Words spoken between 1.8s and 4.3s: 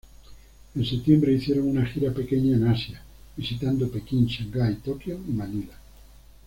gira pequeña en Asia, visitando Pekín,